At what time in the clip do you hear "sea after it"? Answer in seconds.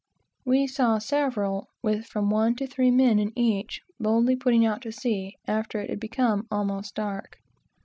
4.91-5.91